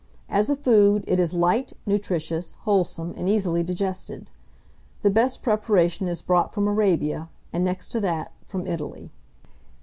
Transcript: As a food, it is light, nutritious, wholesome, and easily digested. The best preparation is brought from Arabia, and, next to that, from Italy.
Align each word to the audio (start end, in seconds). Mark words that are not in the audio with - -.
As 0.29 0.49
a 0.49 0.55
food, 0.55 1.03
it 1.05 1.19
is 1.19 1.35
light, 1.35 1.73
nutritious, 1.85 2.53
wholesome, 2.61 3.13
and 3.15 3.29
easily 3.29 3.61
digested. 3.61 4.31
The 5.03 5.11
best 5.11 5.43
preparation 5.43 6.07
is 6.07 6.23
brought 6.23 6.51
from 6.51 6.67
Arabia, 6.67 7.29
and, 7.53 7.63
next 7.63 7.89
to 7.89 7.99
that, 7.99 8.31
from 8.43 8.65
Italy. 8.65 9.11